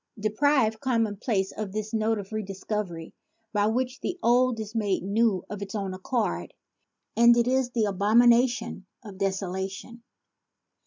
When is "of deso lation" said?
9.03-10.01